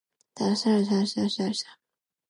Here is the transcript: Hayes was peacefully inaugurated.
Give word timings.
Hayes 0.39 0.65
was 0.65 0.87
peacefully 0.89 1.25
inaugurated. 1.27 1.63